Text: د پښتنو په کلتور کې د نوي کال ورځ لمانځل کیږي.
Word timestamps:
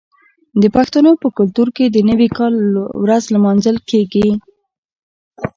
د 0.61 0.63
پښتنو 0.75 1.11
په 1.21 1.27
کلتور 1.37 1.67
کې 1.75 1.85
د 1.87 1.97
نوي 2.09 2.29
کال 2.37 2.55
ورځ 3.03 3.23
لمانځل 3.35 3.77
کیږي. 3.89 4.27